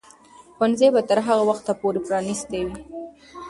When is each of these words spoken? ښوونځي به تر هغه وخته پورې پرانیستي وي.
ښوونځي 0.55 0.87
به 0.93 1.01
تر 1.09 1.17
هغه 1.27 1.43
وخته 1.49 1.71
پورې 1.81 1.99
پرانیستي 2.07 2.61
وي. 2.67 2.77